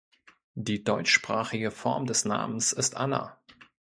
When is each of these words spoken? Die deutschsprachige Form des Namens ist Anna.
Die 0.55 0.83
deutschsprachige 0.83 1.69
Form 1.69 2.07
des 2.07 2.25
Namens 2.25 2.73
ist 2.73 2.97
Anna. 2.97 3.37